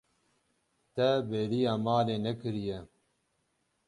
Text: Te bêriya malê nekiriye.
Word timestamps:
Te 0.93 1.07
bêriya 1.29 1.73
malê 1.85 2.17
nekiriye. 2.25 2.77